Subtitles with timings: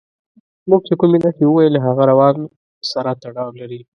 [0.69, 2.35] موږ چې کومې نښې وویلې هغه روان
[2.91, 3.79] سره تړاو لري.